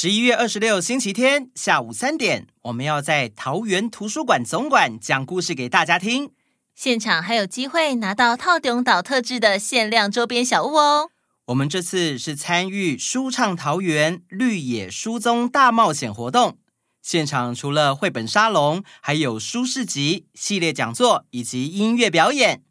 [0.00, 6.30] 十一月二十六星期天下午三点，我们要在桃园图书馆总馆讲故事给大家听。
[6.72, 11.10] 现场还有机会拿到套顶岛特制的限量周边小物哦。
[11.46, 16.58] 我们这次是参与舒畅桃园绿野书踪大冒险活动，
[17.02, 22.62] 现场除了绘本沙龙，还有书市集、系列讲座以及音乐表演。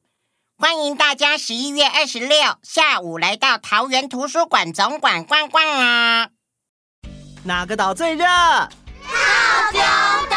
[0.58, 6.30] 欢迎大家十一月二十六下午来到桃园图书馆总馆逛逛啊！
[7.48, 8.26] 哪个岛最热？
[8.26, 9.80] 套丁
[10.30, 10.36] 岛。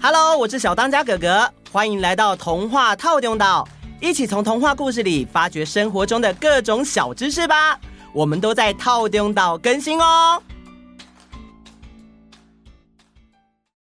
[0.00, 3.68] Hello，我是小当家哥哥，欢迎来到童话套丁岛，
[4.00, 7.78] 一起从童话故事里发掘生活中的各种小知识吧。
[8.14, 10.42] 我们都在套丁岛更新哦。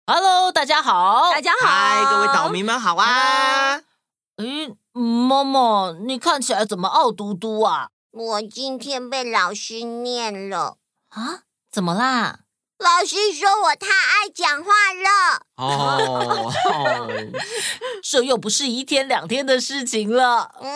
[0.08, 3.80] Hello，大家好，大家好，嗨，各位岛民们好啊。
[4.38, 7.90] 嗯，妈妈，你看起来怎么傲嘟嘟啊？
[8.10, 10.78] 我今天被老师念了
[11.10, 11.42] 啊？
[11.74, 12.42] 怎么啦？
[12.78, 15.44] 老师说我太爱讲话了。
[15.56, 16.52] 哦，
[18.00, 20.54] 这又不是一天两天的事情了。
[20.60, 20.70] 嗯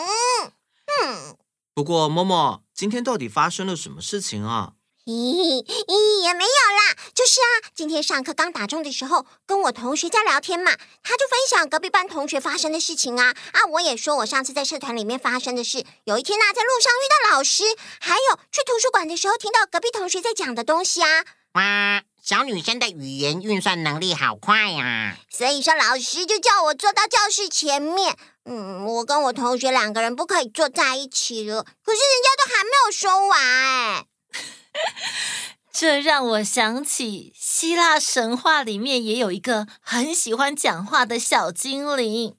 [1.04, 1.36] 嗯。
[1.72, 4.72] 不过，默默，今天到底发生了什么事情啊？
[5.08, 15.82] 咦咦，也没有啦，就是啊，今天上课刚打钟的时候，跟我同学在聊天嘛，他就分享隔壁班同学发生的事情啊啊，我也说我上次在社团里面发生的事。
[16.04, 17.64] 有一天呢，在路上遇到老师，
[17.98, 21.24] 还有去图书馆的时候听到隔壁同学在讲的东西啊。
[21.54, 25.16] 哇，小女生的语言运算能力好快呀！
[25.30, 28.14] 所以说老师就叫我坐到教室前面。
[28.44, 34.04] 嗯，我跟我同学两个人不可以坐在一起了，可是人家都还没有说完哎。
[35.72, 42.34] 这让我想起希腊神话里面也有一个很喜欢讲话的小精灵。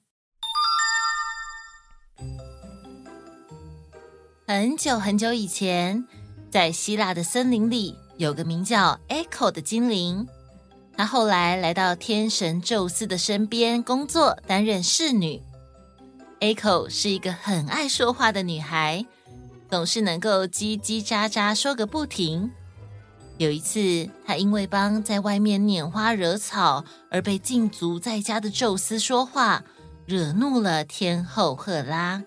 [4.46, 6.06] 很久很久以前，
[6.50, 10.26] 在希腊的森林里，有个名叫 Echo 的精灵。
[10.96, 15.40] 她后来来到天神宙斯的身边工作，担任侍女。
[16.40, 19.06] Echo 是一个很爱说话的女孩。
[19.70, 22.50] 总是能够叽叽喳喳说个不停。
[23.38, 29.62] 有一次，他因为帮在外面拈花惹草而被禁足在家的宙斯说话，
[30.06, 32.22] 惹怒了天后赫拉。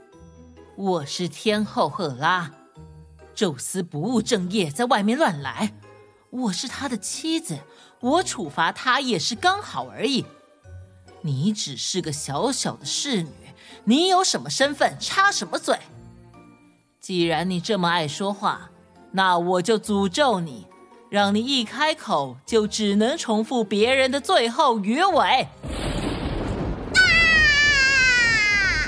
[0.76, 2.52] 我是天后赫拉，
[3.36, 5.74] 宙斯不务正业，在外面乱来。
[6.30, 7.60] 我是他的妻子，
[8.00, 10.25] 我处罚他也是刚好而已。
[11.22, 13.30] 你只是个小小的侍女，
[13.84, 15.78] 你有什么身份，插什么嘴？
[17.03, 18.72] 既然你这么爱说话，
[19.12, 20.66] 那我就诅咒你，
[21.09, 25.50] 让你一开口就只能重复别人的最后鱼尾。
[26.94, 28.88] 啊！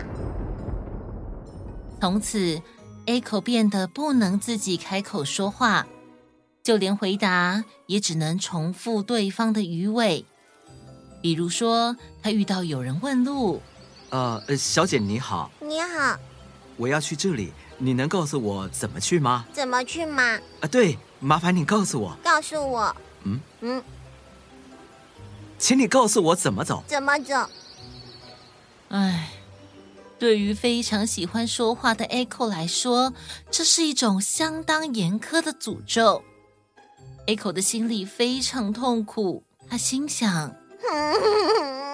[1.99, 2.61] 从此
[3.05, 5.85] ，Echo 变得不能自己开口说话，
[6.63, 10.23] 就连回答也只能重复对方的鱼尾。
[11.21, 13.61] 比如说，他遇到有人问路，
[14.11, 16.17] 呃，小姐你好，你好，
[16.77, 17.51] 我要去这里。
[17.77, 19.45] 你能告诉我怎么去吗？
[19.53, 20.39] 怎么去吗？
[20.61, 22.17] 啊，对，麻烦你告诉我。
[22.23, 22.95] 告诉我。
[23.23, 23.83] 嗯嗯，
[25.57, 26.83] 请你告诉我怎么走。
[26.87, 27.49] 怎么走？
[28.89, 29.29] 哎，
[30.19, 33.13] 对于非常喜欢说话的 Echo 来说，
[33.51, 36.23] 这是一种相当严苛的诅咒。
[37.27, 40.55] Echo 的心里非常痛苦，他心想。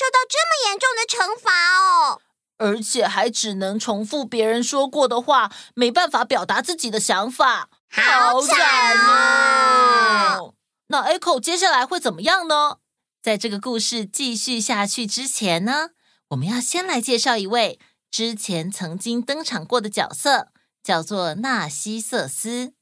[0.00, 2.22] 受到这么严重的惩罚哦，
[2.56, 10.54] 而且还只能重复别人说过的话，没办法表达自己的想法，好惨哦！
[10.86, 12.78] 那 Echo 接下来会怎么样呢？
[13.22, 15.90] 在这个故事继续下去之前呢，
[16.28, 17.78] 我们要先来介绍一位
[18.10, 20.48] 之前曾经登场过的角色，
[20.82, 22.72] 叫做纳西瑟斯。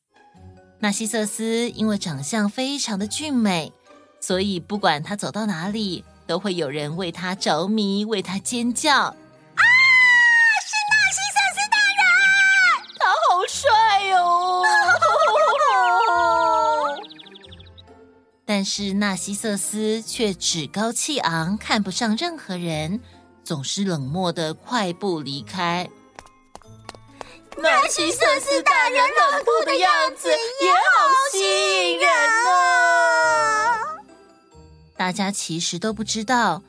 [0.79, 3.73] 纳西瑟斯因为长相非常的俊美，
[4.21, 6.05] 所以不管他走到哪里。
[6.29, 8.95] 都会有人为他着迷，为他尖叫。
[8.95, 9.15] 啊！
[10.63, 12.05] 是纳西瑟斯大人，
[12.99, 14.21] 他好帅哦！
[18.45, 23.01] 但是纳西瑟斯却趾高气昂，看不上任何人，
[23.43, 25.89] 总是冷漠的快步离开。
[27.57, 30.79] 纳西瑟斯大人冷酷的样子也好
[35.09, 36.63] 大家其实都不知道，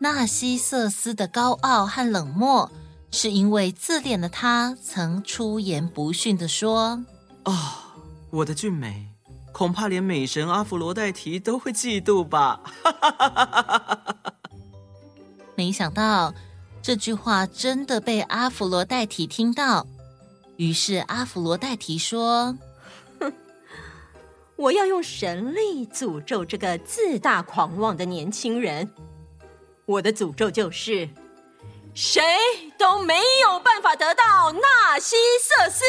[0.00, 2.70] 纳西瑟斯的高傲和冷漠，
[3.10, 7.02] 是因为自恋的他曾出言不逊地说
[7.44, 7.72] ：“啊、哦，
[8.28, 9.08] 我的俊美，
[9.50, 12.60] 恐怕连美神阿佛罗代提都会嫉妒吧。
[15.56, 16.34] ”没想到，
[16.82, 19.86] 这句话真的被阿弗罗代提听到，
[20.58, 22.58] 于是阿弗罗代提说：“哼，
[24.56, 28.90] 我要用神力诅咒这个自大狂妄的年轻人。
[29.84, 31.08] 我的诅咒就是，
[31.94, 32.22] 谁
[32.78, 35.84] 都没有办法得到纳西瑟斯。”！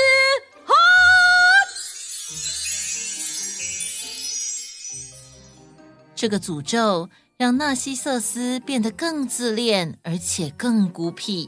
[6.16, 7.10] 这个诅咒。
[7.38, 11.48] 让纳西瑟斯变得更自恋，而且更孤僻。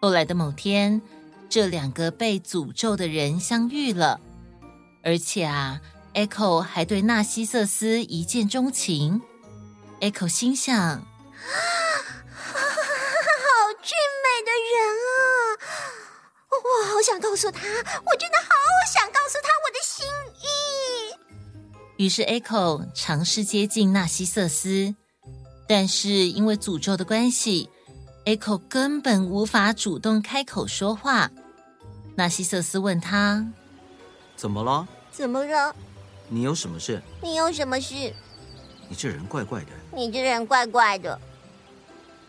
[0.00, 1.00] 后来的某天，
[1.48, 4.20] 这两个被诅咒的人相遇了，
[5.04, 5.80] 而且啊
[6.14, 9.22] ，Echo 还对纳西瑟斯一见钟情。
[10.00, 12.54] Echo 心想：啊，好
[13.82, 14.76] 俊美的人
[15.08, 15.14] 啊！
[16.50, 18.48] 我好想告诉他，我真的好
[18.92, 20.06] 想告诉他我的心
[20.40, 20.44] 意。
[22.04, 24.94] 于是，Echo 尝试接近纳西瑟斯，
[25.68, 27.70] 但是因为诅咒的关系
[28.24, 31.30] ，Echo 根本无法主动开口说话。
[32.16, 33.46] 纳西瑟斯问他
[34.36, 34.86] ：“怎么了？
[35.10, 35.74] 怎么了？
[36.32, 37.02] 你有什么事？
[37.20, 37.94] 你有什么事？
[38.88, 39.66] 你这人怪怪的。
[39.94, 41.20] 你这人怪怪的。”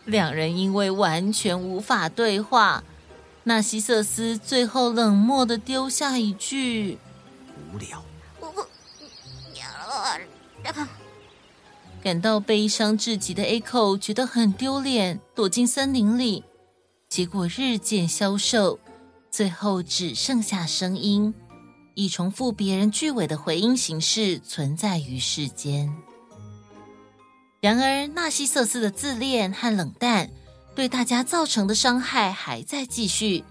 [0.04, 2.84] 两人因为完全无法对话，
[3.44, 6.98] 纳西瑟斯最后冷漠的丢下一句
[7.72, 8.04] ：“无聊。”
[12.02, 16.44] 感到悲伤至极的 Echo 觉得很丢脸，躲进森林里。
[17.08, 18.78] 结果日渐消瘦，
[19.30, 21.32] 最后只剩下声音，
[21.94, 25.92] 以重复别人句尾的回音形式存在于世间。
[27.60, 30.30] 然而，纳西瑟斯的自恋和冷淡
[30.74, 33.44] 对大家造成的伤害还在继续。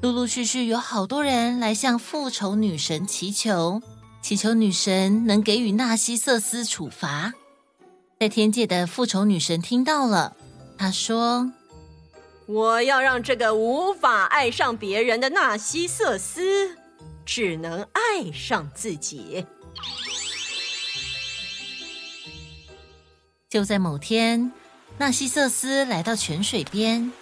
[0.00, 3.80] 陆陆续续有好多人来向复仇女神祈求。
[4.20, 7.32] 祈求女神能给予纳西瑟斯处罚。
[8.20, 10.36] 在天界的复仇女神听到了，
[10.78, 11.50] 她说
[12.46, 16.76] ：“我要让这个无法爱上别人的纳西瑟斯，
[17.24, 19.46] 只能爱上自己。”
[23.48, 24.52] 就在某天，
[24.98, 27.12] 纳西瑟斯来到泉水边，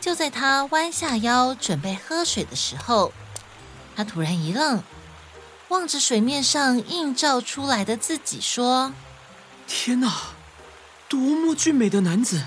[0.00, 3.12] 就在他弯下腰准备喝水的时候，
[3.96, 4.82] 他突然一愣。
[5.68, 8.92] 望着水面上映照出来的自己，说
[9.66, 10.28] ：“天哪，
[11.08, 12.44] 多么俊美的男子！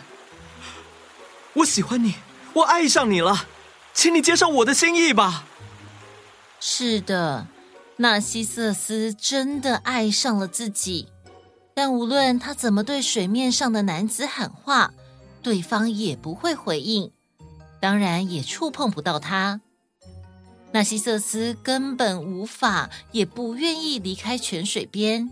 [1.56, 2.16] 我喜欢你，
[2.54, 3.46] 我爱上你了，
[3.94, 5.44] 请你接受我的心意吧。”
[6.60, 7.48] 是的，
[7.98, 11.08] 纳西瑟斯真的爱上了自己，
[11.74, 14.94] 但无论他怎么对水面上的男子喊话，
[15.42, 17.12] 对方也不会回应，
[17.80, 19.62] 当然也触碰不到他。
[20.72, 25.32] 纳西瑟斯根本无法，也不愿意离开泉水边。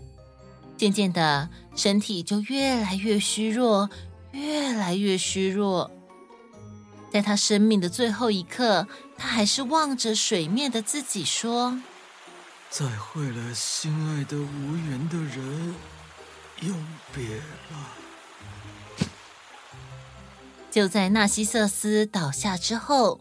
[0.76, 3.90] 渐渐的，身体就越来越虚弱，
[4.32, 5.90] 越来越虚弱。
[7.10, 8.86] 在他生命的最后一刻，
[9.18, 11.78] 他还是望着水面的自己说
[12.70, 15.74] ：“再会了，心爱的无缘的人，
[16.60, 17.88] 永别了。”
[20.70, 23.20] 就在纳西瑟斯倒下之后。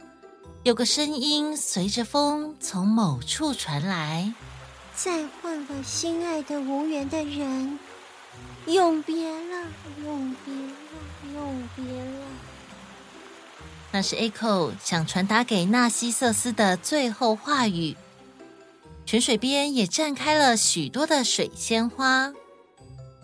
[0.64, 4.34] 有个声音随着风从某处传来
[4.94, 7.80] ：“再会了心爱的无缘的人，
[8.66, 9.68] 永别了，
[10.04, 10.74] 永别了，
[11.34, 12.26] 永别了。”
[13.91, 17.96] 那是 Echo 想传达给纳西瑟斯的最后话语。
[19.06, 22.34] 泉水边也绽开了许多的水仙花。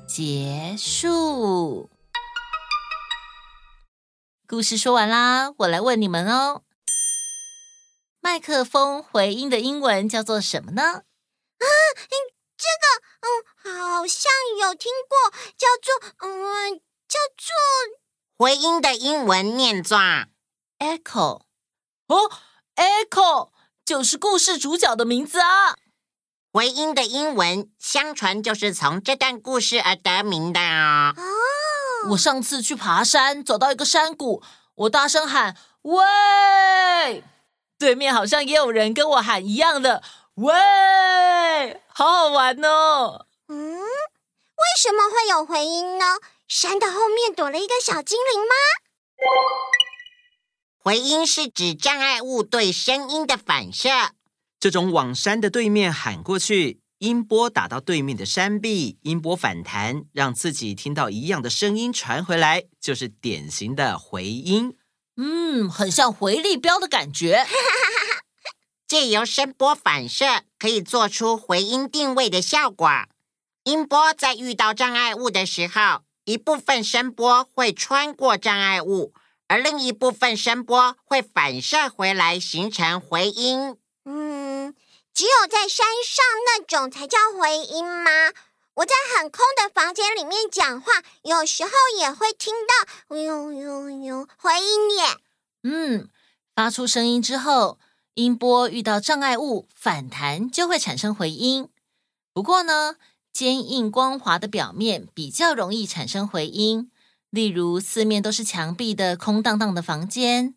[0.08, 1.89] 结束。
[4.48, 6.63] 故事说完啦，我来问你们哦。
[8.22, 10.82] 麦克风回音的英文叫做什么呢？
[10.84, 11.65] 啊，
[12.58, 13.27] 这个，嗯，
[13.98, 17.53] 好像有听过，叫做，嗯，叫做
[18.38, 19.98] 回音的英文念作
[20.84, 21.44] echo。
[22.08, 22.30] 哦
[22.75, 23.52] ，echo
[23.86, 25.75] 就是故事主角的名字啊。
[26.52, 31.13] 回音的英文相传就是从这段故事而得名的哦。
[31.16, 31.24] 哦，
[32.12, 34.44] 我上次去爬山，走到一个山谷，
[34.75, 37.24] 我大声喊：“喂！”
[37.80, 40.04] 对面好像也有人跟我喊一样的
[40.36, 43.25] “喂”，好好玩哦。
[43.48, 46.06] 嗯，为什么会有回音呢？
[46.48, 48.54] 山的后面躲了一个小精灵吗？
[50.86, 53.90] 回音是指障碍物对声音的反射。
[54.60, 64.75] 这种往山的对面喊过去，音波打到对面的山壁，音波反弹，让自己听到一样的声音传回来，就是典型的回音。
[65.16, 67.46] 嗯，很像回力镖的感觉。
[68.86, 72.90] 借由声波反射，可以做出回音定位的效果。
[73.63, 79.13] 音波在遇到障碍物的时候，一部分声波会穿过障碍物，
[79.53, 83.77] 而另一部分声波会反射回来，形成回音。
[84.03, 84.74] 嗯，
[85.13, 88.10] 只有在山上那种才叫回音吗？
[88.74, 91.69] 我在很空的房间里面讲话，有时候
[92.00, 95.17] 也会听到呦呦呦回音耶。
[95.62, 96.10] 嗯，
[96.55, 97.77] 发出声音之后，
[98.15, 101.69] 音波遇到障碍物反弹，就会产生回音。
[102.33, 102.95] 不过呢，
[103.31, 106.89] 坚硬光滑的表面比较容易产生回音，
[107.34, 110.54] 例如四面都是墙壁的空荡荡的房间。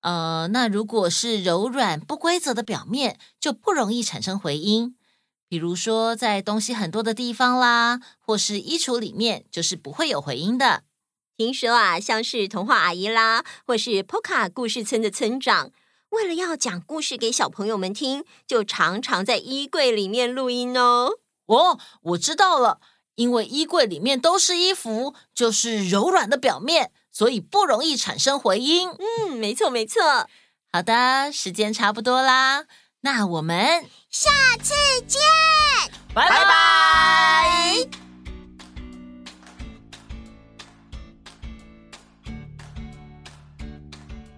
[0.00, 4.96] 呃，那如果是柔软不规则的表面，就不容易产生回音。
[5.46, 10.84] 比如说，在东西很多的地方啦，或是衣橱里面，就是不会有回音的。
[11.36, 15.70] 听说啊，像是童话阿姨啦，或是波卡故事村的村长，
[16.08, 21.18] 为了要讲故事给小朋友们听，就常常在衣柜里面录音哦。
[21.44, 22.80] 哦，我知道了，
[23.16, 28.90] 因为衣柜里面都是衣服，就是柔软的表面，所以不容易产生回音。
[28.90, 30.02] 嗯，没错没错。
[30.70, 32.66] 好的，时间差不多啦。
[33.00, 34.30] 那我们下
[34.60, 34.74] 次
[35.06, 35.18] 见，
[36.12, 37.88] 拜拜。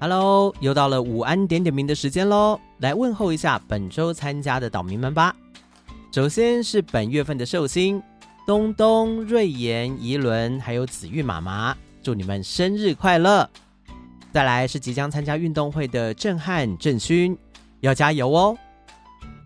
[0.01, 5.35] Hello，又到了午安点点名的时间喽，来问候一下本周参加的岛民们吧。
[6.13, 8.01] 首先是本月份的寿星
[8.49, 13.47] 东东、瑞妍、怡伦，还有子玉妈妈，祝你们生日快乐。
[14.33, 17.37] 再来是即将参加运动会的震撼郑勋。
[17.81, 18.57] 要加油哦！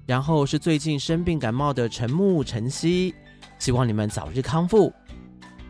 [0.06, 3.12] 然后是最近生病感冒的陈木、陈曦，
[3.58, 4.92] 希望你们早日康复。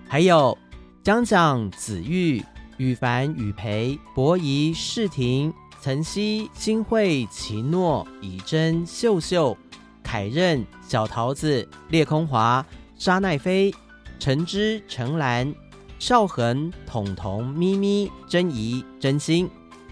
[0.07, 0.57] 还有
[1.03, 2.45] 江江、子玉、
[2.77, 9.57] 羽凡、雨培、博仪、世婷、岑曦、新慧、奇诺、以真、秀秀、
[10.03, 12.65] 凯任、小桃子、裂空华、
[13.03, 13.75] 沙奈飞、
[14.21, 15.53] 陈芝、陈兰、
[15.99, 19.51] 少恒、彤彤、咪咪、珍怡、真心。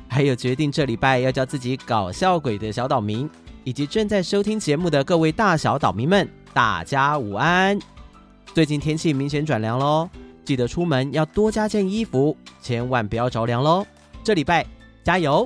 [0.09, 3.29] 还有决定这礼拜要叫自己搞笑鬼的小岛民，
[3.64, 7.76] 以及正在收听节目的各位大小岛民们，大家午安！
[8.55, 10.09] 最近天气明显转凉喽，
[10.45, 13.85] 记得出门要多加件衣服，千万不要着凉喽！
[14.23, 14.64] 这礼拜
[15.02, 15.45] 加油！